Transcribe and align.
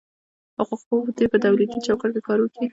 حقوق 0.57 0.81
پوه 0.89 1.09
دي 1.17 1.25
په 1.31 1.37
دولتي 1.45 1.77
چوکاټ 1.87 2.11
کي 2.15 2.21
کار 2.27 2.39
وکي. 2.41 2.65